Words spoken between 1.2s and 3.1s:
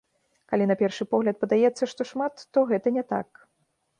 падаецца, што шмат, то гэта не